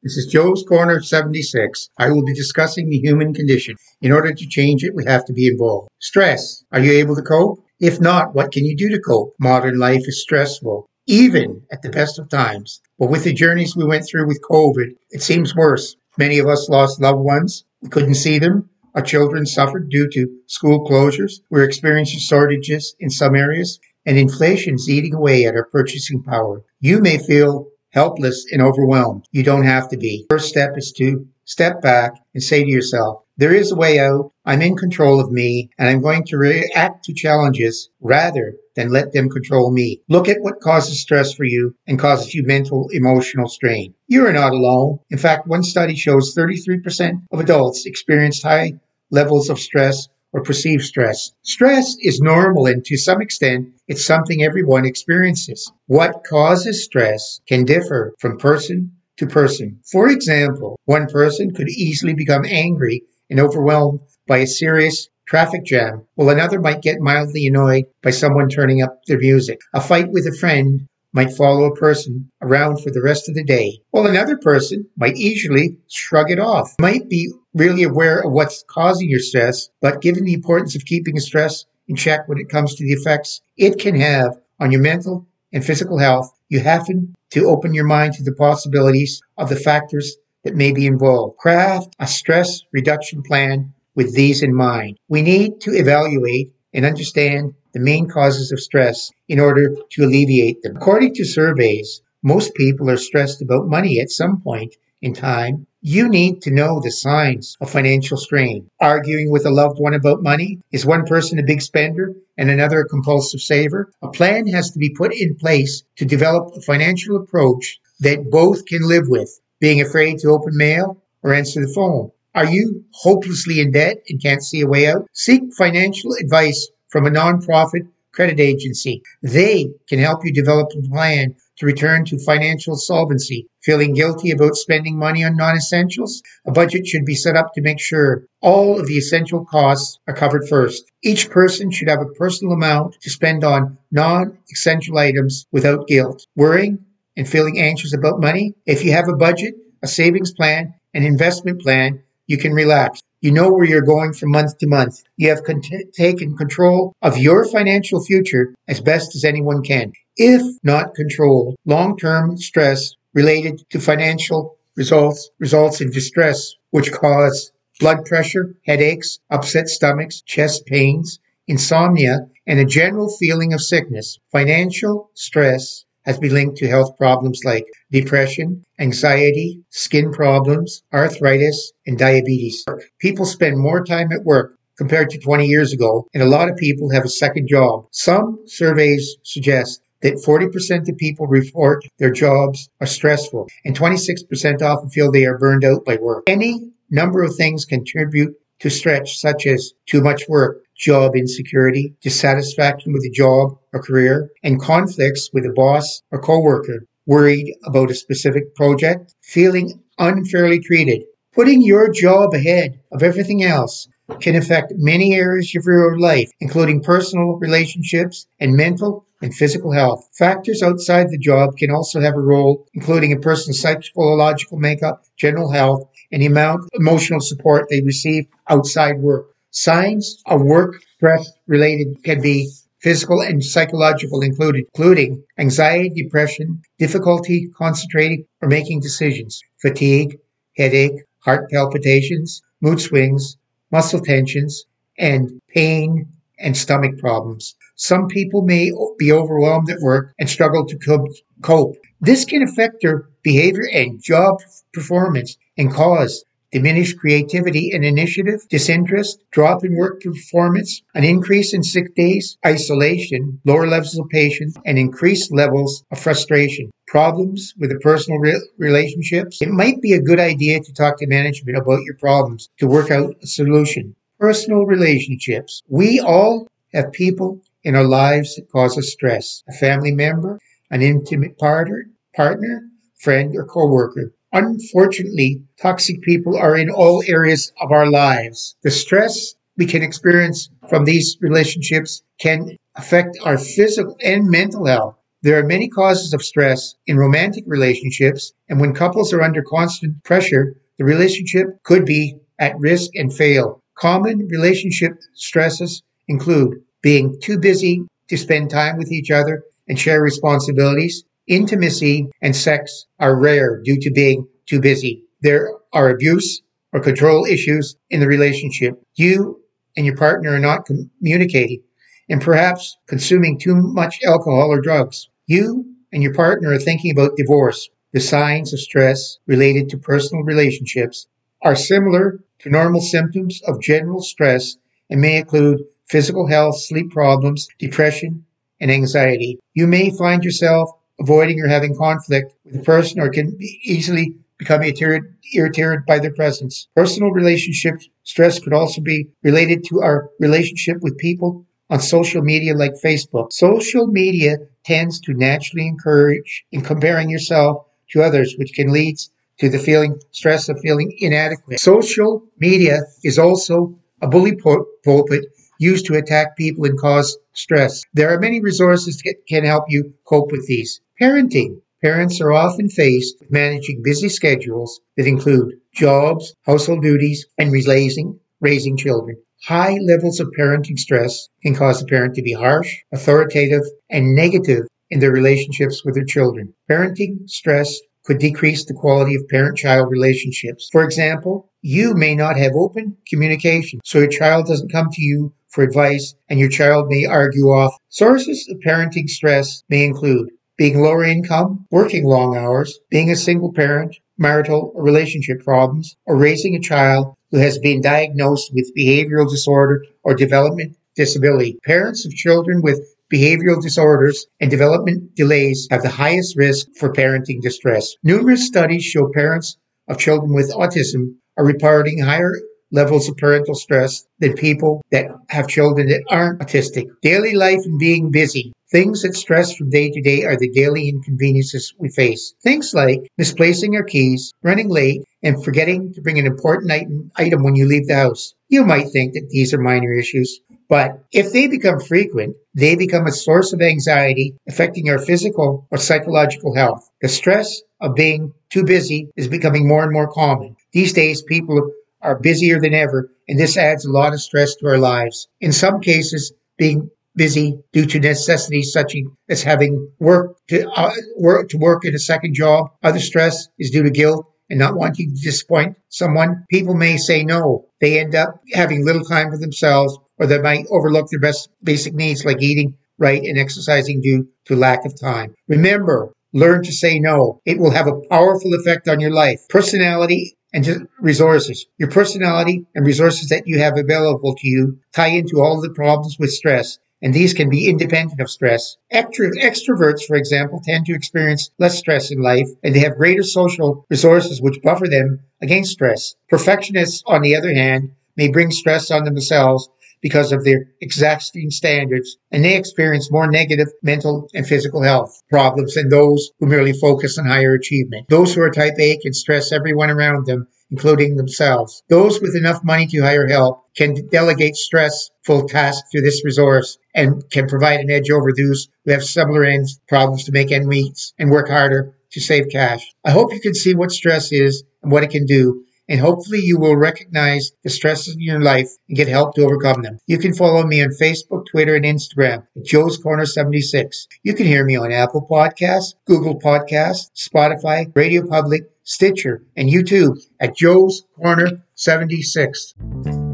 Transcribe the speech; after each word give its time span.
This 0.00 0.16
is 0.16 0.26
Joe's 0.26 0.62
Corner 0.62 1.02
76. 1.02 1.88
I 1.98 2.08
will 2.10 2.24
be 2.24 2.32
discussing 2.32 2.88
the 2.88 3.00
human 3.00 3.34
condition. 3.34 3.74
In 4.00 4.12
order 4.12 4.32
to 4.32 4.46
change 4.46 4.84
it, 4.84 4.94
we 4.94 5.04
have 5.06 5.24
to 5.24 5.32
be 5.32 5.48
involved. 5.48 5.88
Stress. 6.00 6.62
Are 6.70 6.78
you 6.78 6.92
able 6.92 7.16
to 7.16 7.22
cope? 7.22 7.64
If 7.80 8.00
not, 8.00 8.32
what 8.32 8.52
can 8.52 8.64
you 8.64 8.76
do 8.76 8.88
to 8.90 9.00
cope? 9.00 9.34
Modern 9.40 9.76
life 9.76 10.02
is 10.06 10.22
stressful, 10.22 10.86
even 11.08 11.62
at 11.72 11.82
the 11.82 11.90
best 11.90 12.16
of 12.20 12.28
times. 12.28 12.80
But 12.96 13.10
with 13.10 13.24
the 13.24 13.32
journeys 13.32 13.74
we 13.74 13.84
went 13.84 14.06
through 14.08 14.28
with 14.28 14.40
COVID, 14.48 14.90
it 15.10 15.20
seems 15.20 15.56
worse. 15.56 15.96
Many 16.16 16.38
of 16.38 16.46
us 16.46 16.68
lost 16.68 17.02
loved 17.02 17.24
ones. 17.24 17.64
We 17.82 17.88
couldn't 17.88 18.14
see 18.14 18.38
them. 18.38 18.70
Our 18.94 19.02
children 19.02 19.46
suffered 19.46 19.90
due 19.90 20.08
to 20.12 20.28
school 20.46 20.86
closures. 20.88 21.40
We're 21.50 21.64
experiencing 21.64 22.20
shortages 22.20 22.94
in 23.00 23.10
some 23.10 23.34
areas, 23.34 23.80
and 24.06 24.16
inflation 24.16 24.76
is 24.76 24.88
eating 24.88 25.14
away 25.14 25.44
at 25.44 25.56
our 25.56 25.66
purchasing 25.72 26.22
power. 26.22 26.62
You 26.78 27.00
may 27.00 27.18
feel 27.18 27.66
helpless 27.98 28.46
and 28.52 28.62
overwhelmed. 28.62 29.24
You 29.32 29.42
don't 29.42 29.64
have 29.64 29.88
to 29.88 29.96
be. 29.96 30.26
First 30.30 30.48
step 30.48 30.74
is 30.76 30.92
to 30.98 31.26
step 31.44 31.82
back 31.82 32.12
and 32.32 32.40
say 32.40 32.62
to 32.62 32.70
yourself, 32.70 33.24
there 33.38 33.52
is 33.52 33.72
a 33.72 33.76
way 33.76 33.98
out. 33.98 34.30
I'm 34.44 34.62
in 34.62 34.76
control 34.76 35.18
of 35.20 35.32
me 35.32 35.70
and 35.78 35.88
I'm 35.88 36.00
going 36.00 36.24
to 36.26 36.36
react 36.36 37.04
to 37.04 37.12
challenges 37.12 37.90
rather 38.00 38.54
than 38.76 38.92
let 38.92 39.12
them 39.12 39.28
control 39.28 39.72
me. 39.72 40.00
Look 40.08 40.28
at 40.28 40.42
what 40.42 40.60
causes 40.60 41.00
stress 41.00 41.32
for 41.34 41.44
you 41.44 41.74
and 41.88 41.98
causes 41.98 42.34
you 42.34 42.44
mental, 42.44 42.88
emotional 42.92 43.48
strain. 43.48 43.94
You 44.06 44.24
are 44.26 44.32
not 44.32 44.52
alone. 44.52 45.00
In 45.10 45.18
fact, 45.18 45.48
one 45.48 45.64
study 45.64 45.96
shows 45.96 46.36
33% 46.36 47.22
of 47.32 47.40
adults 47.40 47.84
experienced 47.84 48.44
high 48.44 48.74
levels 49.10 49.48
of 49.48 49.58
stress 49.58 50.06
or 50.32 50.42
perceived 50.42 50.84
stress. 50.84 51.32
Stress 51.42 51.96
is 52.00 52.20
normal 52.20 52.66
and 52.66 52.84
to 52.84 52.96
some 52.96 53.20
extent, 53.20 53.68
it's 53.86 54.04
something 54.04 54.42
everyone 54.42 54.84
experiences. 54.84 55.70
What 55.86 56.24
causes 56.28 56.84
stress 56.84 57.40
can 57.48 57.64
differ 57.64 58.14
from 58.18 58.38
person 58.38 58.92
to 59.18 59.26
person. 59.26 59.80
For 59.90 60.08
example, 60.08 60.78
one 60.84 61.06
person 61.06 61.52
could 61.52 61.68
easily 61.68 62.14
become 62.14 62.44
angry 62.46 63.02
and 63.30 63.40
overwhelmed 63.40 64.00
by 64.26 64.38
a 64.38 64.46
serious 64.46 65.08
traffic 65.26 65.64
jam, 65.64 66.06
while 66.14 66.30
another 66.30 66.60
might 66.60 66.82
get 66.82 67.00
mildly 67.00 67.46
annoyed 67.46 67.84
by 68.02 68.10
someone 68.10 68.48
turning 68.48 68.82
up 68.82 69.00
their 69.06 69.18
music. 69.18 69.60
A 69.74 69.80
fight 69.80 70.10
with 70.10 70.26
a 70.26 70.36
friend 70.38 70.86
might 71.12 71.32
follow 71.32 71.64
a 71.64 71.74
person 71.74 72.30
around 72.42 72.82
for 72.82 72.90
the 72.90 73.02
rest 73.02 73.28
of 73.28 73.34
the 73.34 73.44
day, 73.44 73.78
while 73.90 74.06
another 74.06 74.36
person 74.36 74.86
might 74.96 75.16
easily 75.16 75.76
shrug 75.88 76.30
it 76.30 76.38
off. 76.38 76.74
Might 76.80 77.08
be 77.08 77.32
really 77.58 77.82
aware 77.82 78.20
of 78.20 78.32
what's 78.32 78.64
causing 78.68 79.10
your 79.10 79.20
stress, 79.20 79.68
but 79.80 80.00
given 80.00 80.24
the 80.24 80.34
importance 80.34 80.74
of 80.76 80.84
keeping 80.84 81.18
stress 81.18 81.64
in 81.88 81.96
check 81.96 82.28
when 82.28 82.38
it 82.38 82.48
comes 82.48 82.74
to 82.74 82.84
the 82.84 82.92
effects 82.92 83.40
it 83.56 83.78
can 83.78 83.98
have 83.98 84.38
on 84.60 84.70
your 84.70 84.80
mental 84.80 85.26
and 85.52 85.64
physical 85.64 85.98
health, 85.98 86.32
you 86.48 86.60
have 86.60 86.86
to 87.30 87.44
open 87.46 87.74
your 87.74 87.86
mind 87.86 88.14
to 88.14 88.22
the 88.22 88.34
possibilities 88.34 89.20
of 89.36 89.48
the 89.48 89.56
factors 89.56 90.16
that 90.44 90.54
may 90.54 90.72
be 90.72 90.86
involved. 90.86 91.36
Craft 91.38 91.94
a 91.98 92.06
stress 92.06 92.62
reduction 92.72 93.22
plan 93.22 93.72
with 93.94 94.14
these 94.14 94.42
in 94.42 94.54
mind. 94.54 94.98
We 95.08 95.22
need 95.22 95.60
to 95.62 95.72
evaluate 95.72 96.52
and 96.72 96.84
understand 96.84 97.54
the 97.72 97.80
main 97.80 98.08
causes 98.08 98.52
of 98.52 98.60
stress 98.60 99.10
in 99.28 99.40
order 99.40 99.74
to 99.90 100.04
alleviate 100.04 100.62
them. 100.62 100.76
According 100.76 101.14
to 101.14 101.24
surveys, 101.24 102.02
most 102.22 102.54
people 102.54 102.90
are 102.90 102.96
stressed 102.96 103.42
about 103.42 103.68
money 103.68 104.00
at 104.00 104.10
some 104.10 104.40
point 104.40 104.74
in 105.00 105.14
time. 105.14 105.66
You 105.80 106.08
need 106.08 106.42
to 106.42 106.50
know 106.50 106.80
the 106.80 106.90
signs 106.90 107.56
of 107.60 107.70
financial 107.70 108.16
strain. 108.16 108.68
Arguing 108.80 109.30
with 109.30 109.46
a 109.46 109.50
loved 109.50 109.78
one 109.78 109.94
about 109.94 110.24
money? 110.24 110.58
Is 110.72 110.84
one 110.84 111.04
person 111.04 111.38
a 111.38 111.44
big 111.44 111.62
spender 111.62 112.16
and 112.36 112.50
another 112.50 112.80
a 112.80 112.88
compulsive 112.88 113.40
saver? 113.40 113.92
A 114.02 114.08
plan 114.08 114.48
has 114.48 114.72
to 114.72 114.78
be 114.80 114.90
put 114.90 115.14
in 115.14 115.36
place 115.36 115.84
to 115.98 116.04
develop 116.04 116.52
a 116.56 116.60
financial 116.62 117.16
approach 117.16 117.78
that 118.00 118.28
both 118.28 118.66
can 118.66 118.88
live 118.88 119.08
with. 119.08 119.30
Being 119.60 119.80
afraid 119.80 120.18
to 120.18 120.30
open 120.30 120.56
mail 120.56 121.00
or 121.22 121.32
answer 121.32 121.60
the 121.60 121.72
phone. 121.72 122.10
Are 122.34 122.46
you 122.46 122.84
hopelessly 122.90 123.60
in 123.60 123.70
debt 123.70 124.02
and 124.08 124.20
can't 124.20 124.42
see 124.42 124.62
a 124.62 124.66
way 124.66 124.88
out? 124.88 125.06
Seek 125.12 125.42
financial 125.56 126.12
advice 126.20 126.68
from 126.88 127.06
a 127.06 127.10
nonprofit 127.10 127.86
credit 128.12 128.40
agency. 128.40 129.02
They 129.22 129.68
can 129.88 129.98
help 129.98 130.24
you 130.24 130.32
develop 130.32 130.68
a 130.76 130.88
plan 130.88 131.34
to 131.58 131.66
return 131.66 132.04
to 132.06 132.18
financial 132.24 132.76
solvency. 132.76 133.48
Feeling 133.62 133.94
guilty 133.94 134.30
about 134.30 134.56
spending 134.56 134.98
money 134.98 135.24
on 135.24 135.36
non 135.36 135.56
essentials? 135.56 136.22
A 136.46 136.52
budget 136.52 136.86
should 136.86 137.04
be 137.04 137.14
set 137.14 137.36
up 137.36 137.52
to 137.54 137.60
make 137.60 137.80
sure 137.80 138.24
all 138.40 138.78
of 138.78 138.86
the 138.86 138.96
essential 138.96 139.44
costs 139.44 139.98
are 140.06 140.14
covered 140.14 140.48
first. 140.48 140.84
Each 141.02 141.28
person 141.28 141.70
should 141.70 141.88
have 141.88 142.00
a 142.00 142.14
personal 142.18 142.54
amount 142.54 142.96
to 143.02 143.10
spend 143.10 143.44
on 143.44 143.78
non 143.90 144.38
essential 144.50 144.98
items 144.98 145.46
without 145.52 145.88
guilt. 145.88 146.24
Worrying 146.36 146.78
and 147.16 147.28
feeling 147.28 147.58
anxious 147.58 147.94
about 147.94 148.20
money? 148.20 148.54
If 148.64 148.84
you 148.84 148.92
have 148.92 149.08
a 149.08 149.16
budget, 149.16 149.54
a 149.82 149.88
savings 149.88 150.32
plan, 150.32 150.74
an 150.94 151.02
investment 151.02 151.60
plan, 151.60 152.02
you 152.26 152.38
can 152.38 152.52
relax. 152.52 153.00
You 153.20 153.32
know 153.32 153.50
where 153.50 153.64
you're 153.64 153.82
going 153.82 154.12
from 154.12 154.30
month 154.30 154.58
to 154.58 154.68
month. 154.68 155.02
You 155.16 155.30
have 155.30 155.42
con- 155.42 155.62
taken 155.92 156.36
control 156.36 156.94
of 157.02 157.18
your 157.18 157.44
financial 157.44 158.00
future 158.04 158.54
as 158.68 158.80
best 158.80 159.16
as 159.16 159.24
anyone 159.24 159.62
can. 159.64 159.92
If 160.16 160.42
not 160.62 160.94
controlled, 160.94 161.56
long-term 161.64 162.36
stress 162.38 162.94
related 163.14 163.62
to 163.70 163.80
financial 163.80 164.56
results 164.76 165.30
results 165.40 165.80
in 165.80 165.90
distress, 165.90 166.54
which 166.70 166.92
cause 166.92 167.50
blood 167.80 168.04
pressure, 168.04 168.54
headaches, 168.64 169.18
upset 169.30 169.68
stomachs, 169.68 170.20
chest 170.22 170.66
pains, 170.66 171.18
insomnia, 171.48 172.28
and 172.46 172.60
a 172.60 172.64
general 172.64 173.08
feeling 173.18 173.52
of 173.52 173.60
sickness. 173.60 174.18
Financial 174.30 175.10
stress 175.14 175.84
has 176.08 176.18
been 176.18 176.32
linked 176.32 176.56
to 176.56 176.66
health 176.66 176.96
problems 176.96 177.42
like 177.44 177.66
depression, 177.92 178.64
anxiety, 178.80 179.60
skin 179.68 180.10
problems, 180.10 180.82
arthritis, 180.92 181.72
and 181.86 181.98
diabetes. 181.98 182.64
People 182.98 183.26
spend 183.26 183.58
more 183.58 183.84
time 183.84 184.10
at 184.10 184.24
work 184.24 184.56
compared 184.78 185.10
to 185.10 185.18
20 185.18 185.44
years 185.44 185.74
ago, 185.74 186.08
and 186.14 186.22
a 186.22 186.26
lot 186.26 186.48
of 186.48 186.56
people 186.56 186.90
have 186.90 187.04
a 187.04 187.10
second 187.10 187.46
job. 187.46 187.86
Some 187.92 188.38
surveys 188.46 189.16
suggest 189.22 189.82
that 190.00 190.14
40% 190.14 190.88
of 190.88 190.96
people 190.96 191.26
report 191.26 191.84
their 191.98 192.12
jobs 192.12 192.70
are 192.80 192.86
stressful, 192.86 193.46
and 193.66 193.76
26% 193.76 194.62
often 194.62 194.88
feel 194.88 195.12
they 195.12 195.26
are 195.26 195.36
burned 195.36 195.64
out 195.64 195.84
by 195.84 195.98
work. 196.00 196.24
Any 196.26 196.70
number 196.90 197.22
of 197.22 197.34
things 197.36 197.66
contribute 197.66 198.34
to 198.60 198.70
stretch, 198.70 199.18
such 199.18 199.46
as 199.46 199.72
too 199.86 200.00
much 200.00 200.22
work, 200.28 200.62
job 200.78 201.16
insecurity, 201.16 201.94
dissatisfaction 202.00 202.92
with 202.92 203.02
a 203.04 203.10
job 203.10 203.58
or 203.72 203.82
career, 203.82 204.30
and 204.42 204.60
conflicts 204.60 205.30
with 205.32 205.44
a 205.44 205.52
boss 205.54 206.02
or 206.10 206.20
coworker, 206.20 206.86
worried 207.06 207.54
about 207.64 207.90
a 207.90 207.94
specific 207.94 208.54
project, 208.54 209.14
feeling 209.22 209.82
unfairly 209.98 210.60
treated. 210.60 211.02
Putting 211.34 211.62
your 211.62 211.90
job 211.90 212.34
ahead 212.34 212.80
of 212.92 213.02
everything 213.02 213.42
else 213.42 213.88
can 214.20 214.36
affect 214.36 214.72
many 214.76 215.14
areas 215.14 215.54
of 215.54 215.64
your 215.66 215.98
life, 215.98 216.30
including 216.40 216.82
personal 216.82 217.36
relationships 217.36 218.26
and 218.40 218.56
mental 218.56 219.06
and 219.20 219.34
physical 219.34 219.72
health. 219.72 220.08
Factors 220.16 220.62
outside 220.62 221.08
the 221.10 221.18
job 221.18 221.56
can 221.56 221.70
also 221.70 222.00
have 222.00 222.14
a 222.14 222.20
role, 222.20 222.66
including 222.74 223.12
a 223.12 223.18
person's 223.18 223.60
psychological 223.60 224.58
makeup, 224.58 225.04
general 225.16 225.50
health, 225.50 225.88
and 226.10 226.22
the 226.22 226.26
amount 226.26 226.60
of 226.62 226.70
emotional 226.74 227.20
support 227.20 227.66
they 227.68 227.82
receive 227.82 228.26
outside 228.48 228.98
work. 228.98 229.26
Signs 229.60 230.22
of 230.26 230.42
work 230.42 230.80
stress 230.94 231.32
related 231.48 232.04
can 232.04 232.20
be 232.20 232.48
physical 232.80 233.20
and 233.20 233.44
psychological 233.44 234.20
included, 234.20 234.66
including 234.72 235.24
anxiety, 235.36 235.90
depression, 236.00 236.62
difficulty 236.78 237.48
concentrating 237.56 238.24
or 238.40 238.48
making 238.48 238.78
decisions, 238.78 239.42
fatigue, 239.60 240.16
headache, 240.56 241.02
heart 241.24 241.50
palpitations, 241.50 242.40
mood 242.60 242.80
swings, 242.80 243.36
muscle 243.72 243.98
tensions, 243.98 244.64
and 244.96 245.40
pain 245.48 246.06
and 246.38 246.56
stomach 246.56 246.96
problems. 246.98 247.56
Some 247.74 248.06
people 248.06 248.42
may 248.42 248.70
be 248.96 249.10
overwhelmed 249.10 249.70
at 249.70 249.80
work 249.80 250.14
and 250.20 250.30
struggle 250.30 250.66
to 250.66 251.04
cope. 251.42 251.74
This 252.00 252.24
can 252.24 252.44
affect 252.44 252.76
their 252.82 253.08
behavior 253.24 253.68
and 253.72 254.00
job 254.00 254.38
performance 254.72 255.36
and 255.56 255.72
cause 255.72 256.24
diminished 256.52 256.98
creativity 256.98 257.70
and 257.72 257.84
initiative, 257.84 258.40
disinterest, 258.48 259.18
drop 259.30 259.64
in 259.64 259.76
work 259.76 260.00
performance, 260.00 260.82
an 260.94 261.04
increase 261.04 261.52
in 261.52 261.62
sick 261.62 261.94
days, 261.94 262.38
isolation, 262.46 263.40
lower 263.44 263.66
levels 263.66 263.98
of 263.98 264.08
patience, 264.08 264.56
and 264.64 264.78
increased 264.78 265.32
levels 265.32 265.84
of 265.90 265.98
frustration. 265.98 266.70
Problems 266.86 267.52
with 267.58 267.70
the 267.70 267.78
personal 267.80 268.18
re- 268.18 268.40
relationships. 268.56 269.42
It 269.42 269.50
might 269.50 269.80
be 269.82 269.92
a 269.92 270.00
good 270.00 270.18
idea 270.20 270.60
to 270.60 270.72
talk 270.72 270.98
to 270.98 271.06
management 271.06 271.58
about 271.58 271.82
your 271.82 271.96
problems 271.96 272.48
to 272.58 272.66
work 272.66 272.90
out 272.90 273.14
a 273.22 273.26
solution. 273.26 273.94
Personal 274.18 274.64
relationships. 274.64 275.62
We 275.68 276.00
all 276.00 276.48
have 276.72 276.92
people 276.92 277.42
in 277.62 277.76
our 277.76 277.84
lives 277.84 278.36
that 278.36 278.50
cause 278.50 278.78
us 278.78 278.90
stress. 278.90 279.42
A 279.48 279.52
family 279.52 279.92
member, 279.92 280.38
an 280.70 280.82
intimate 280.82 281.38
partner, 281.38 281.84
partner, 282.14 282.62
friend, 283.00 283.36
or 283.36 283.44
coworker. 283.44 284.12
Unfortunately, 284.32 285.42
toxic 285.60 286.02
people 286.02 286.36
are 286.36 286.56
in 286.56 286.68
all 286.68 287.02
areas 287.06 287.52
of 287.60 287.72
our 287.72 287.90
lives. 287.90 288.56
The 288.62 288.70
stress 288.70 289.34
we 289.56 289.64
can 289.64 289.82
experience 289.82 290.50
from 290.68 290.84
these 290.84 291.16
relationships 291.20 292.02
can 292.20 292.56
affect 292.76 293.16
our 293.24 293.38
physical 293.38 293.96
and 294.04 294.28
mental 294.28 294.66
health. 294.66 294.96
There 295.22 295.38
are 295.38 295.46
many 295.46 295.68
causes 295.68 296.12
of 296.12 296.22
stress 296.22 296.74
in 296.86 296.98
romantic 296.98 297.44
relationships, 297.46 298.32
and 298.48 298.60
when 298.60 298.74
couples 298.74 299.12
are 299.12 299.22
under 299.22 299.42
constant 299.42 300.04
pressure, 300.04 300.54
the 300.78 300.84
relationship 300.84 301.46
could 301.64 301.84
be 301.84 302.18
at 302.38 302.58
risk 302.60 302.90
and 302.94 303.12
fail. 303.12 303.60
Common 303.76 304.28
relationship 304.28 304.92
stresses 305.14 305.82
include 306.06 306.62
being 306.82 307.18
too 307.20 307.38
busy 307.38 307.82
to 308.08 308.16
spend 308.16 308.50
time 308.50 308.76
with 308.76 308.92
each 308.92 309.10
other 309.10 309.42
and 309.68 309.78
share 309.78 310.00
responsibilities. 310.02 311.02
Intimacy 311.28 312.08
and 312.22 312.34
sex 312.34 312.86
are 312.98 313.20
rare 313.20 313.60
due 313.62 313.78
to 313.80 313.90
being 313.90 314.26
too 314.46 314.60
busy. 314.60 315.04
There 315.20 315.50
are 315.74 315.90
abuse 315.90 316.40
or 316.72 316.80
control 316.80 317.26
issues 317.26 317.76
in 317.90 318.00
the 318.00 318.06
relationship. 318.06 318.82
You 318.96 319.42
and 319.76 319.84
your 319.84 319.96
partner 319.96 320.34
are 320.34 320.38
not 320.38 320.66
communicating 320.66 321.62
and 322.08 322.22
perhaps 322.22 322.78
consuming 322.86 323.38
too 323.38 323.54
much 323.54 324.00
alcohol 324.04 324.50
or 324.50 324.62
drugs. 324.62 325.08
You 325.26 325.66
and 325.92 326.02
your 326.02 326.14
partner 326.14 326.52
are 326.52 326.58
thinking 326.58 326.90
about 326.90 327.16
divorce. 327.16 327.68
The 327.92 328.00
signs 328.00 328.52
of 328.54 328.60
stress 328.60 329.18
related 329.26 329.68
to 329.70 329.78
personal 329.78 330.24
relationships 330.24 331.08
are 331.42 331.54
similar 331.54 332.20
to 332.40 332.50
normal 332.50 332.80
symptoms 332.80 333.40
of 333.46 333.60
general 333.60 334.00
stress 334.00 334.56
and 334.88 335.00
may 335.00 335.18
include 335.18 335.60
physical 335.88 336.26
health, 336.26 336.58
sleep 336.58 336.90
problems, 336.90 337.48
depression, 337.58 338.24
and 338.60 338.70
anxiety. 338.70 339.38
You 339.54 339.66
may 339.66 339.90
find 339.90 340.24
yourself 340.24 340.70
avoiding 341.00 341.40
or 341.40 341.48
having 341.48 341.76
conflict 341.76 342.34
with 342.44 342.56
a 342.56 342.64
person 342.64 343.00
or 343.00 343.08
can 343.08 343.36
easily 343.62 344.16
become 344.38 344.62
irritated 344.62 345.84
by 345.86 345.98
their 345.98 346.14
presence. 346.14 346.68
Personal 346.74 347.10
relationship 347.10 347.74
stress 348.04 348.38
could 348.38 348.52
also 348.52 348.80
be 348.80 349.08
related 349.22 349.64
to 349.64 349.80
our 349.82 350.10
relationship 350.20 350.78
with 350.80 350.96
people 350.98 351.44
on 351.70 351.80
social 351.80 352.22
media 352.22 352.54
like 352.54 352.72
Facebook. 352.82 353.32
Social 353.32 353.86
media 353.86 354.36
tends 354.64 355.00
to 355.00 355.12
naturally 355.12 355.66
encourage 355.66 356.44
in 356.52 356.62
comparing 356.62 357.10
yourself 357.10 357.66
to 357.90 358.02
others, 358.02 358.34
which 358.38 358.54
can 358.54 358.72
lead 358.72 358.96
to 359.40 359.48
the 359.48 359.58
feeling 359.58 360.00
stress 360.10 360.48
of 360.48 360.58
feeling 360.60 360.94
inadequate. 360.98 361.60
Social 361.60 362.22
media 362.38 362.80
is 363.04 363.18
also 363.18 363.78
a 364.00 364.08
bully 364.08 364.36
pulpit 364.36 365.24
used 365.58 365.86
to 365.86 365.94
attack 365.96 366.36
people 366.36 366.64
and 366.64 366.78
cause 366.78 367.18
stress. 367.32 367.82
There 367.92 368.12
are 368.14 368.20
many 368.20 368.40
resources 368.40 368.98
that 369.04 369.16
can 369.28 369.44
help 369.44 369.64
you 369.68 369.92
cope 370.04 370.30
with 370.30 370.46
these. 370.46 370.80
Parenting. 371.00 371.60
Parents 371.80 372.20
are 372.20 372.32
often 372.32 372.68
faced 372.68 373.20
with 373.20 373.30
managing 373.30 373.82
busy 373.84 374.08
schedules 374.08 374.80
that 374.96 375.06
include 375.06 375.54
jobs, 375.72 376.34
household 376.42 376.82
duties, 376.82 377.24
and 377.38 377.52
raising, 377.52 378.18
raising 378.40 378.76
children. 378.76 379.16
High 379.44 379.78
levels 379.80 380.18
of 380.18 380.32
parenting 380.36 380.76
stress 380.76 381.28
can 381.40 381.54
cause 381.54 381.78
the 381.78 381.86
parent 381.86 382.16
to 382.16 382.22
be 382.22 382.32
harsh, 382.32 382.78
authoritative, 382.92 383.62
and 383.88 384.16
negative 384.16 384.66
in 384.90 384.98
their 384.98 385.12
relationships 385.12 385.84
with 385.84 385.94
their 385.94 386.04
children. 386.04 386.52
Parenting 386.68 387.30
stress 387.30 387.78
could 388.04 388.18
decrease 388.18 388.64
the 388.64 388.74
quality 388.74 389.14
of 389.14 389.28
parent 389.28 389.56
child 389.56 389.92
relationships. 389.92 390.68
For 390.72 390.82
example, 390.82 391.48
you 391.62 391.94
may 391.94 392.16
not 392.16 392.36
have 392.36 392.56
open 392.56 392.96
communication, 393.06 393.78
so 393.84 394.00
your 394.00 394.08
child 394.08 394.46
doesn't 394.46 394.72
come 394.72 394.88
to 394.90 395.02
you 395.02 395.32
for 395.46 395.62
advice 395.62 396.14
and 396.28 396.40
your 396.40 396.48
child 396.48 396.88
may 396.88 397.04
argue 397.04 397.50
off. 397.50 397.76
Sources 397.88 398.48
of 398.50 398.58
parenting 398.66 399.08
stress 399.08 399.62
may 399.68 399.84
include 399.84 400.30
being 400.58 400.80
lower 400.80 401.04
income, 401.04 401.64
working 401.70 402.04
long 402.04 402.36
hours, 402.36 402.78
being 402.90 403.10
a 403.10 403.16
single 403.16 403.52
parent, 403.52 403.96
marital 404.18 404.72
or 404.74 404.82
relationship 404.82 405.42
problems, 405.42 405.96
or 406.04 406.16
raising 406.16 406.54
a 406.54 406.60
child 406.60 407.14
who 407.30 407.38
has 407.38 407.58
been 407.58 407.80
diagnosed 407.80 408.52
with 408.52 408.74
behavioral 408.76 409.30
disorder 409.30 409.84
or 410.02 410.14
development 410.14 410.76
disability. 410.96 411.58
Parents 411.64 412.04
of 412.04 412.12
children 412.12 412.60
with 412.60 412.80
behavioral 413.12 413.62
disorders 413.62 414.26
and 414.40 414.50
development 414.50 415.14
delays 415.14 415.68
have 415.70 415.82
the 415.82 415.88
highest 415.88 416.36
risk 416.36 416.66
for 416.76 416.92
parenting 416.92 417.40
distress. 417.40 417.94
Numerous 418.02 418.46
studies 418.46 418.84
show 418.84 419.08
parents 419.14 419.56
of 419.88 419.98
children 419.98 420.34
with 420.34 420.52
autism 420.52 421.14
are 421.36 421.46
reporting 421.46 421.98
higher 422.00 422.32
levels 422.70 423.08
of 423.08 423.16
parental 423.16 423.54
stress 423.54 424.04
than 424.18 424.34
people 424.34 424.82
that 424.90 425.06
have 425.30 425.48
children 425.48 425.88
that 425.88 426.02
aren't 426.10 426.40
autistic. 426.40 426.86
Daily 427.00 427.34
life 427.34 427.60
and 427.64 427.78
being 427.78 428.10
busy. 428.10 428.52
Things 428.70 429.00
that 429.00 429.16
stress 429.16 429.54
from 429.54 429.70
day 429.70 429.90
to 429.90 430.02
day 430.02 430.24
are 430.24 430.36
the 430.36 430.50
daily 430.50 430.90
inconveniences 430.90 431.72
we 431.78 431.88
face. 431.88 432.34
Things 432.42 432.74
like 432.74 433.10
misplacing 433.16 433.72
your 433.72 433.84
keys, 433.84 434.34
running 434.42 434.68
late, 434.68 435.04
and 435.22 435.42
forgetting 435.42 435.94
to 435.94 436.02
bring 436.02 436.18
an 436.18 436.26
important 436.26 436.70
item 437.16 437.42
when 437.42 437.54
you 437.54 437.66
leave 437.66 437.86
the 437.86 437.94
house. 437.94 438.34
You 438.50 438.66
might 438.66 438.90
think 438.90 439.14
that 439.14 439.30
these 439.30 439.54
are 439.54 439.58
minor 439.58 439.94
issues, 439.94 440.40
but 440.68 441.02
if 441.12 441.32
they 441.32 441.46
become 441.46 441.80
frequent, 441.80 442.36
they 442.54 442.76
become 442.76 443.06
a 443.06 443.12
source 443.12 443.54
of 443.54 443.62
anxiety 443.62 444.34
affecting 444.46 444.90
our 444.90 444.98
physical 444.98 445.66
or 445.70 445.78
psychological 445.78 446.54
health. 446.54 446.90
The 447.00 447.08
stress 447.08 447.62
of 447.80 447.94
being 447.94 448.34
too 448.50 448.64
busy 448.64 449.08
is 449.16 449.28
becoming 449.28 449.66
more 449.66 449.82
and 449.82 449.92
more 449.92 450.12
common. 450.12 450.56
These 450.72 450.92
days, 450.92 451.22
people 451.22 451.72
are 452.02 452.18
busier 452.18 452.60
than 452.60 452.74
ever, 452.74 453.10
and 453.28 453.38
this 453.38 453.56
adds 453.56 453.86
a 453.86 453.90
lot 453.90 454.12
of 454.12 454.20
stress 454.20 454.54
to 454.56 454.66
our 454.66 454.78
lives. 454.78 455.26
In 455.40 455.52
some 455.52 455.80
cases, 455.80 456.34
being 456.58 456.90
busy 457.18 457.58
due 457.74 457.84
to 457.84 458.00
necessities 458.00 458.72
such 458.72 458.96
as 459.28 459.42
having 459.42 459.90
work 459.98 460.36
to 460.48 460.66
uh, 460.70 460.94
work 461.18 461.50
to 461.50 461.58
work 461.58 461.84
in 461.84 461.94
a 461.94 461.98
second 461.98 462.34
job. 462.34 462.68
Other 462.82 463.00
stress 463.00 463.48
is 463.58 463.70
due 463.70 463.82
to 463.82 463.90
guilt 463.90 464.24
and 464.48 464.58
not 464.58 464.76
wanting 464.76 465.14
to 465.14 465.22
disappoint 465.22 465.76
someone. 465.90 466.44
People 466.48 466.74
may 466.74 466.96
say 466.96 467.22
no. 467.24 467.66
They 467.82 468.00
end 468.00 468.14
up 468.14 468.40
having 468.54 468.86
little 468.86 469.04
time 469.04 469.30
for 469.30 469.36
themselves, 469.36 469.98
or 470.18 470.26
they 470.26 470.40
might 470.40 470.64
overlook 470.70 471.08
their 471.10 471.20
best 471.20 471.50
basic 471.62 471.92
needs 471.94 472.24
like 472.24 472.40
eating 472.40 472.74
right 472.98 473.22
and 473.22 473.38
exercising 473.38 474.00
due 474.00 474.28
to 474.46 474.56
lack 474.56 474.86
of 474.86 474.98
time. 474.98 475.34
Remember, 475.48 476.12
learn 476.32 476.62
to 476.64 476.72
say 476.72 476.98
no. 476.98 477.40
It 477.44 477.58
will 477.58 477.70
have 477.72 477.86
a 477.86 478.00
powerful 478.10 478.54
effect 478.54 478.88
on 478.88 479.00
your 479.00 479.12
life. 479.12 479.40
Personality 479.50 480.36
and 480.52 480.88
resources. 481.00 481.66
Your 481.78 481.90
personality 481.90 482.66
and 482.74 482.86
resources 482.86 483.28
that 483.28 483.44
you 483.46 483.58
have 483.58 483.76
available 483.76 484.34
to 484.34 484.48
you 484.48 484.78
tie 484.94 485.08
into 485.08 485.40
all 485.40 485.60
the 485.60 485.70
problems 485.70 486.16
with 486.18 486.30
stress. 486.30 486.78
And 487.00 487.14
these 487.14 487.34
can 487.34 487.48
be 487.48 487.68
independent 487.68 488.20
of 488.20 488.30
stress. 488.30 488.76
Extro- 488.92 489.30
extroverts, 489.40 490.04
for 490.04 490.16
example, 490.16 490.60
tend 490.64 490.86
to 490.86 490.94
experience 490.94 491.50
less 491.58 491.78
stress 491.78 492.10
in 492.10 492.20
life 492.20 492.48
and 492.62 492.74
they 492.74 492.80
have 492.80 492.96
greater 492.96 493.22
social 493.22 493.86
resources 493.88 494.42
which 494.42 494.62
buffer 494.62 494.88
them 494.88 495.20
against 495.40 495.72
stress. 495.72 496.16
Perfectionists, 496.28 497.02
on 497.06 497.22
the 497.22 497.36
other 497.36 497.54
hand, 497.54 497.92
may 498.16 498.28
bring 498.28 498.50
stress 498.50 498.90
on 498.90 499.04
themselves 499.04 499.68
because 500.00 500.32
of 500.32 500.44
their 500.44 500.66
exacting 500.80 501.50
standards, 501.50 502.16
and 502.30 502.44
they 502.44 502.56
experience 502.56 503.10
more 503.10 503.30
negative 503.30 503.68
mental 503.82 504.28
and 504.34 504.46
physical 504.46 504.82
health 504.82 505.22
problems 505.28 505.74
than 505.74 505.88
those 505.88 506.30
who 506.38 506.46
merely 506.46 506.72
focus 506.72 507.18
on 507.18 507.26
higher 507.26 507.54
achievement. 507.54 508.06
Those 508.08 508.34
who 508.34 508.42
are 508.42 508.50
type 508.50 508.74
A 508.78 508.98
can 508.98 509.12
stress 509.12 509.52
everyone 509.52 509.90
around 509.90 510.26
them, 510.26 510.46
including 510.70 511.16
themselves. 511.16 511.82
Those 511.88 512.20
with 512.20 512.36
enough 512.36 512.62
money 512.62 512.86
to 512.88 513.00
hire 513.00 513.26
help 513.26 513.64
can 513.76 514.06
delegate 514.08 514.56
stressful 514.56 515.48
tasks 515.48 515.88
to 515.90 516.00
this 516.00 516.24
resource 516.24 516.78
and 516.94 517.28
can 517.30 517.46
provide 517.46 517.80
an 517.80 517.90
edge 517.90 518.10
over 518.10 518.32
those 518.32 518.68
who 518.84 518.92
have 518.92 519.04
similar 519.04 519.44
ends 519.44 519.80
problems 519.88 520.24
to 520.24 520.32
make 520.32 520.52
ends 520.52 520.66
meet 520.66 521.12
and 521.18 521.30
work 521.30 521.48
harder 521.48 521.94
to 522.10 522.20
save 522.20 522.48
cash. 522.50 522.84
I 523.04 523.10
hope 523.10 523.32
you 523.32 523.40
can 523.40 523.54
see 523.54 523.74
what 523.74 523.90
stress 523.90 524.32
is 524.32 524.64
and 524.82 524.90
what 524.90 525.04
it 525.04 525.10
can 525.10 525.26
do 525.26 525.64
and 525.88 526.00
hopefully 526.00 526.40
you 526.40 526.58
will 526.58 526.76
recognize 526.76 527.52
the 527.64 527.70
stresses 527.70 528.14
in 528.14 528.20
your 528.20 528.40
life 528.40 528.68
and 528.88 528.96
get 528.96 529.08
help 529.08 529.34
to 529.34 529.44
overcome 529.44 529.82
them. 529.82 529.98
You 530.06 530.18
can 530.18 530.34
follow 530.34 530.64
me 530.64 530.82
on 530.82 530.90
Facebook, 530.90 531.44
Twitter, 531.50 531.74
and 531.74 531.84
Instagram 531.84 532.46
at 532.56 532.64
Joe's 532.64 532.98
Corner 532.98 533.26
76. 533.26 534.06
You 534.22 534.34
can 534.34 534.46
hear 534.46 534.64
me 534.64 534.76
on 534.76 534.92
Apple 534.92 535.26
Podcasts, 535.30 535.94
Google 536.06 536.38
Podcasts, 536.38 537.10
Spotify, 537.16 537.90
Radio 537.94 538.26
Public, 538.26 538.70
Stitcher, 538.84 539.42
and 539.56 539.68
YouTube 539.68 540.18
at 540.40 540.56
Joe's 540.56 541.04
Corner 541.16 541.62
76. 541.74 543.27